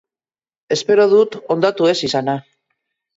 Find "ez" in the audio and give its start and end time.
1.91-1.95